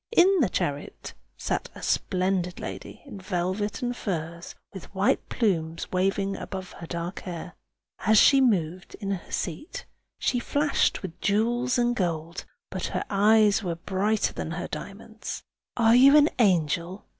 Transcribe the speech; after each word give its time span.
In 0.11 0.39
the 0.39 0.49
chariot 0.49 1.13
sat 1.37 1.69
a 1.75 1.83
splendid 1.83 2.59
lady 2.59 3.03
in 3.05 3.19
velvet 3.21 3.83
and 3.83 3.95
furs, 3.95 4.55
with 4.73 4.91
white 4.95 5.29
plumes 5.29 5.91
waving 5.91 6.35
above 6.35 6.71
her 6.71 6.87
dark 6.87 7.19
hair. 7.19 7.53
As 7.99 8.17
she 8.17 8.41
moved 8.41 8.95
in 8.95 9.11
her 9.11 9.31
seat, 9.31 9.85
she 10.17 10.39
flashed 10.39 11.03
with 11.03 11.21
jewels 11.21 11.77
and 11.77 11.95
gold, 11.95 12.45
but 12.71 12.87
her 12.87 13.03
eyes 13.11 13.61
were 13.61 13.75
brighter 13.75 14.33
than 14.33 14.49
her 14.53 14.67
diamonds. 14.67 15.43
"Are 15.77 15.95
you 15.95 16.17
an 16.17 16.29
angel?" 16.39 17.05